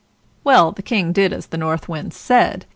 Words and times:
]Well, 0.43 0.71
the 0.71 0.81
King 0.81 1.11
did 1.13 1.31
as 1.31 1.45
the 1.45 1.59
North 1.59 1.87
Wind 1.87 2.11
said. 2.15 2.65